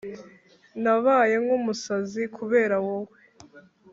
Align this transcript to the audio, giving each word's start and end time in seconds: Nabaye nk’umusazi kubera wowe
Nabaye 0.83 1.35
nk’umusazi 1.43 2.21
kubera 2.37 2.75
wowe 2.85 3.15